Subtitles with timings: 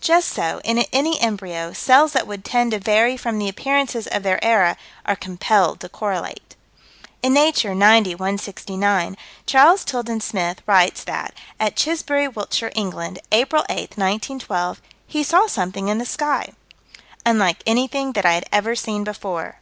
[0.00, 4.22] Just so, in any embryo, cells that would tend to vary from the appearances of
[4.22, 6.54] their era are compelled to correlate.
[7.20, 13.98] In Nature, 90 169, Charles Tilden Smith writes that, at Chisbury, Wiltshire, England, April 8,
[13.98, 16.50] 1912, he saw something in the sky"
[17.26, 19.56] unlike anything that I had ever seen before."